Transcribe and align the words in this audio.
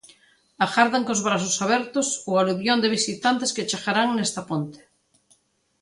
Agardan 0.65 1.03
cos 1.07 1.21
brazos 1.27 1.55
abertos 1.65 2.07
o 2.31 2.31
aluvión 2.41 2.77
de 2.81 2.93
visitantes 2.97 3.53
que 3.55 3.67
chegarán 3.71 4.09
nesta 4.13 4.41
ponte. 4.49 4.79